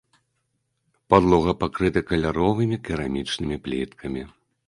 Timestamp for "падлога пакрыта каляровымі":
1.13-2.77